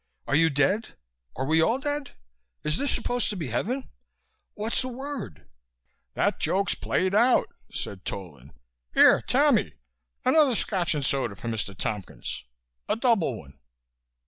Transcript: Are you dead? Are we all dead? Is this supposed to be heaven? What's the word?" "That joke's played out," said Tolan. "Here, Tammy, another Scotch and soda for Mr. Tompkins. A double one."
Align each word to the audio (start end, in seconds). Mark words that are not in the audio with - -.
Are 0.25 0.35
you 0.35 0.49
dead? 0.49 0.97
Are 1.35 1.45
we 1.45 1.61
all 1.61 1.77
dead? 1.77 2.13
Is 2.63 2.77
this 2.77 2.89
supposed 2.89 3.29
to 3.29 3.35
be 3.35 3.49
heaven? 3.49 3.91
What's 4.55 4.81
the 4.81 4.87
word?" 4.87 5.47
"That 6.15 6.39
joke's 6.39 6.73
played 6.73 7.13
out," 7.13 7.49
said 7.71 8.03
Tolan. 8.03 8.51
"Here, 8.95 9.21
Tammy, 9.21 9.73
another 10.25 10.55
Scotch 10.55 10.95
and 10.95 11.05
soda 11.05 11.35
for 11.35 11.49
Mr. 11.49 11.77
Tompkins. 11.77 12.45
A 12.89 12.95
double 12.95 13.37
one." 13.37 13.59